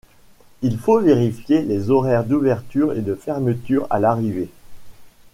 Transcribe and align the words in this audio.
Il 0.63 0.79
faut 0.79 0.99
vérifier 0.99 1.61
les 1.61 1.91
horaires 1.91 2.23
d'ouverture 2.23 2.93
et 2.93 3.01
de 3.01 3.13
fermeture 3.13 3.85
à 3.91 3.99
l'arrivée. 3.99 4.49